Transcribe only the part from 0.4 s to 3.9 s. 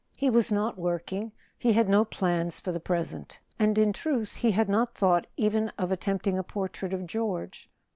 not working—he had no plans for the present. And